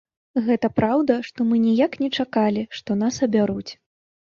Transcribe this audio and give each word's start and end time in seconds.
Гэта 0.45 0.69
праўда, 0.79 1.17
што 1.27 1.47
мы 1.51 1.61
ніяк 1.67 1.99
не 2.05 2.09
чакалі, 2.17 2.67
што 2.81 2.99
нас 3.05 3.23
абяруць. 3.31 3.71